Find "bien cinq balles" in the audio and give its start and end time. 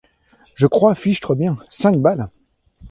1.35-2.31